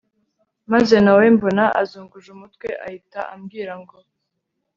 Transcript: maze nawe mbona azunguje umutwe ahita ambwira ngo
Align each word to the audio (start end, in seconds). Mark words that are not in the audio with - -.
maze 0.71 0.95
nawe 1.03 1.25
mbona 1.35 1.63
azunguje 1.81 2.27
umutwe 2.35 2.67
ahita 2.85 3.19
ambwira 3.33 3.73
ngo 3.81 3.97